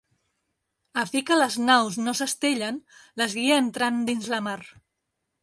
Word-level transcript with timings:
A 1.01 1.03
fi 1.09 1.21
que 1.27 1.37
les 1.39 1.57
naus 1.65 1.99
no 2.07 2.15
s'estellen, 2.21 2.81
les 3.23 3.37
guia 3.43 3.61
entrant 3.67 4.03
dins 4.11 4.33
la 4.35 4.43
mar. 4.49 4.59